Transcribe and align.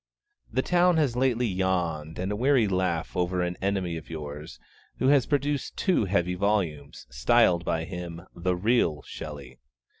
The 0.51 0.63
town 0.63 0.97
has 0.97 1.15
lately 1.15 1.45
yawned 1.45 2.17
a 2.17 2.35
weary 2.35 2.67
laugh 2.67 3.15
over 3.15 3.43
an 3.43 3.55
enemy 3.61 3.97
of 3.97 4.09
yours, 4.09 4.57
who 4.97 5.09
has 5.09 5.27
produced 5.27 5.77
two 5.77 6.05
heavy 6.05 6.33
volumes, 6.33 7.05
styled 7.11 7.63
by 7.63 7.83
him 7.83 8.23
'The 8.35 8.55
Real 8.55 9.03
Shelley.' 9.03 9.59